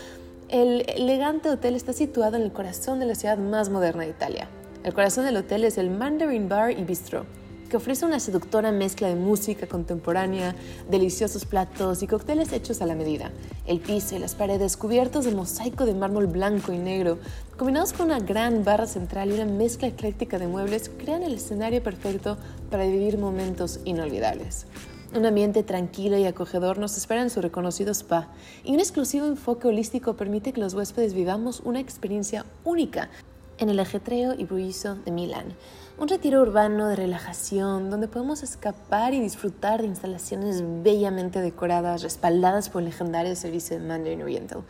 el 0.48 0.84
elegante 0.88 1.48
hotel 1.48 1.76
está 1.76 1.92
situado 1.92 2.36
en 2.36 2.42
el 2.42 2.50
corazón 2.50 2.98
de 2.98 3.06
la 3.06 3.14
ciudad 3.14 3.38
más 3.38 3.68
moderna 3.68 4.02
de 4.02 4.10
Italia. 4.10 4.48
El 4.82 4.92
corazón 4.92 5.24
del 5.24 5.36
hotel 5.36 5.62
es 5.62 5.78
el 5.78 5.88
Mandarin 5.88 6.48
Bar 6.48 6.72
y 6.72 6.82
Bistro, 6.82 7.26
que 7.68 7.76
ofrece 7.76 8.04
una 8.04 8.18
seductora 8.18 8.72
mezcla 8.72 9.06
de 9.06 9.14
música 9.14 9.68
contemporánea, 9.68 10.56
deliciosos 10.90 11.44
platos 11.44 12.02
y 12.02 12.08
cócteles 12.08 12.52
hechos 12.52 12.82
a 12.82 12.86
la 12.86 12.96
medida. 12.96 13.30
El 13.68 13.78
piso 13.78 14.16
y 14.16 14.18
las 14.18 14.34
paredes 14.34 14.76
cubiertos 14.76 15.24
de 15.24 15.30
mosaico 15.30 15.86
de 15.86 15.94
mármol 15.94 16.26
blanco 16.26 16.72
y 16.72 16.78
negro, 16.78 17.18
combinados 17.56 17.92
con 17.92 18.06
una 18.06 18.18
gran 18.18 18.64
barra 18.64 18.88
central 18.88 19.30
y 19.30 19.34
una 19.34 19.44
mezcla 19.44 19.86
ecléctica 19.86 20.40
de 20.40 20.48
muebles, 20.48 20.90
crean 20.98 21.22
el 21.22 21.34
escenario 21.34 21.84
perfecto 21.84 22.36
para 22.68 22.84
vivir 22.84 23.16
momentos 23.16 23.78
inolvidables. 23.84 24.66
Un 25.12 25.26
ambiente 25.26 25.64
tranquilo 25.64 26.16
y 26.18 26.24
acogedor 26.24 26.78
nos 26.78 26.96
espera 26.96 27.20
en 27.20 27.30
su 27.30 27.42
reconocido 27.42 27.90
spa 27.90 28.28
y 28.62 28.72
un 28.72 28.78
exclusivo 28.78 29.26
enfoque 29.26 29.66
holístico 29.66 30.14
permite 30.14 30.52
que 30.52 30.60
los 30.60 30.74
huéspedes 30.74 31.14
vivamos 31.14 31.60
una 31.64 31.80
experiencia 31.80 32.46
única 32.62 33.10
en 33.58 33.70
el 33.70 33.80
ajetreo 33.80 34.34
y 34.38 34.44
bullicio 34.44 34.94
de 34.94 35.10
Milán. 35.10 35.56
Un 35.98 36.06
retiro 36.06 36.40
urbano 36.40 36.86
de 36.86 36.94
relajación 36.94 37.90
donde 37.90 38.06
podemos 38.06 38.44
escapar 38.44 39.12
y 39.12 39.20
disfrutar 39.20 39.80
de 39.80 39.88
instalaciones 39.88 40.62
bellamente 40.84 41.40
decoradas, 41.40 42.02
respaldadas 42.02 42.68
por 42.68 42.82
el 42.82 42.86
legendario 42.86 43.34
servicio 43.34 43.80
de 43.80 43.84
Mandarin 43.84 44.22
Oriental. 44.22 44.62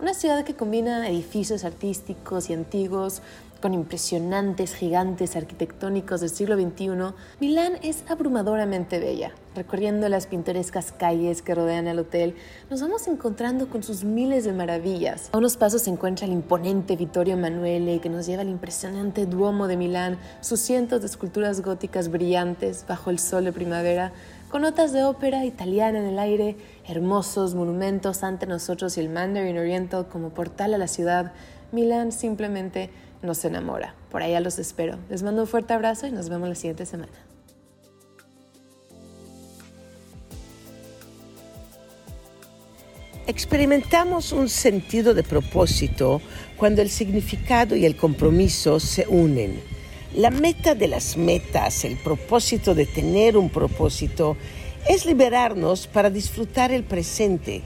Una 0.00 0.12
ciudad 0.12 0.44
que 0.44 0.54
combina 0.56 1.08
edificios 1.08 1.64
artísticos 1.64 2.50
y 2.50 2.52
antiguos 2.52 3.22
con 3.62 3.74
impresionantes 3.74 4.74
gigantes 4.74 5.36
arquitectónicos 5.36 6.20
del 6.20 6.30
siglo 6.30 6.56
XXI, 6.56 7.14
Milán 7.40 7.78
es 7.82 8.04
abrumadoramente 8.08 8.98
bella. 8.98 9.32
Recorriendo 9.54 10.08
las 10.08 10.26
pintorescas 10.26 10.92
calles 10.92 11.40
que 11.42 11.54
rodean 11.54 11.86
el 11.86 12.00
hotel, 12.00 12.34
nos 12.68 12.82
vamos 12.82 13.06
encontrando 13.06 13.70
con 13.70 13.82
sus 13.84 14.04
miles 14.04 14.44
de 14.44 14.52
maravillas. 14.52 15.30
A 15.32 15.38
unos 15.38 15.56
pasos 15.56 15.82
se 15.82 15.90
encuentra 15.90 16.26
el 16.26 16.32
imponente 16.32 16.96
Vittorio 16.96 17.34
Emanuele, 17.34 18.00
que 18.00 18.10
nos 18.10 18.26
lleva 18.26 18.42
al 18.42 18.48
impresionante 18.48 19.26
Duomo 19.26 19.68
de 19.68 19.76
Milán, 19.76 20.18
sus 20.40 20.60
cientos 20.60 21.00
de 21.00 21.06
esculturas 21.06 21.62
góticas 21.62 22.10
brillantes 22.10 22.84
bajo 22.86 23.10
el 23.10 23.20
sol 23.20 23.44
de 23.44 23.52
primavera, 23.52 24.12
con 24.50 24.62
notas 24.62 24.92
de 24.92 25.04
ópera 25.04 25.44
italiana 25.44 26.00
en 26.00 26.04
el 26.04 26.18
aire, 26.18 26.56
hermosos 26.86 27.54
monumentos 27.54 28.22
ante 28.22 28.46
nosotros 28.46 28.96
y 28.96 29.00
el 29.00 29.08
Mandarin 29.08 29.58
Oriental 29.58 30.08
como 30.08 30.30
portal 30.30 30.74
a 30.74 30.78
la 30.78 30.88
ciudad. 30.88 31.32
Milán 31.72 32.12
simplemente 32.12 32.90
nos 33.22 33.44
enamora. 33.44 33.94
Por 34.10 34.22
allá 34.22 34.40
los 34.40 34.58
espero. 34.58 34.98
Les 35.08 35.22
mando 35.22 35.42
un 35.42 35.48
fuerte 35.48 35.72
abrazo 35.72 36.06
y 36.06 36.12
nos 36.12 36.28
vemos 36.28 36.48
la 36.48 36.54
siguiente 36.54 36.86
semana. 36.86 37.12
Experimentamos 43.26 44.32
un 44.32 44.50
sentido 44.50 45.14
de 45.14 45.22
propósito 45.22 46.20
cuando 46.58 46.82
el 46.82 46.90
significado 46.90 47.74
y 47.74 47.86
el 47.86 47.96
compromiso 47.96 48.78
se 48.78 49.06
unen. 49.08 49.62
La 50.14 50.30
meta 50.30 50.74
de 50.74 50.88
las 50.88 51.16
metas, 51.16 51.86
el 51.86 51.96
propósito 51.96 52.74
de 52.74 52.84
tener 52.84 53.38
un 53.38 53.48
propósito, 53.48 54.36
es 54.88 55.06
liberarnos 55.06 55.86
para 55.86 56.10
disfrutar 56.10 56.70
el 56.70 56.84
presente, 56.84 57.62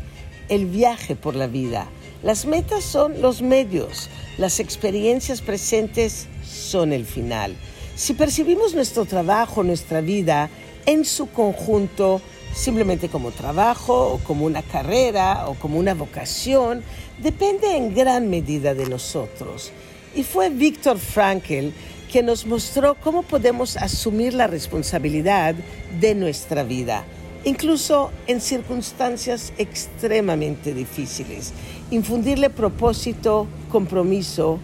el 0.48 0.66
viaje 0.66 1.16
por 1.16 1.34
la 1.34 1.46
vida. 1.46 1.88
Las 2.22 2.46
metas 2.46 2.84
son 2.84 3.20
los 3.20 3.42
medios, 3.42 4.08
las 4.38 4.60
experiencias 4.60 5.40
presentes 5.40 6.26
son 6.44 6.92
el 6.92 7.04
final. 7.04 7.56
Si 7.94 8.14
percibimos 8.14 8.74
nuestro 8.74 9.04
trabajo, 9.04 9.62
nuestra 9.64 10.00
vida 10.00 10.48
en 10.86 11.04
su 11.04 11.28
conjunto, 11.30 12.20
simplemente 12.54 13.08
como 13.08 13.30
trabajo 13.32 14.14
o 14.14 14.18
como 14.18 14.46
una 14.46 14.62
carrera 14.62 15.48
o 15.48 15.54
como 15.54 15.78
una 15.78 15.94
vocación, 15.94 16.82
depende 17.20 17.76
en 17.76 17.94
gran 17.94 18.30
medida 18.30 18.74
de 18.74 18.88
nosotros. 18.88 19.72
Y 20.14 20.22
fue 20.22 20.50
Víctor 20.50 20.98
Frankl 20.98 21.70
que 22.08 22.22
nos 22.22 22.46
mostró 22.46 22.96
cómo 22.96 23.22
podemos 23.22 23.76
asumir 23.76 24.34
la 24.34 24.46
responsabilidad 24.46 25.54
de 26.00 26.14
nuestra 26.14 26.62
vida, 26.62 27.04
incluso 27.44 28.10
en 28.26 28.40
circunstancias 28.40 29.52
extremadamente 29.58 30.74
difíciles. 30.74 31.52
Infundirle 31.90 32.50
propósito, 32.50 33.46
compromiso 33.70 34.58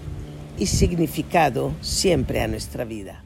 y 0.59 0.67
significado 0.67 1.73
siempre 1.81 2.41
a 2.41 2.49
nuestra 2.49 2.85
vida. 2.85 3.24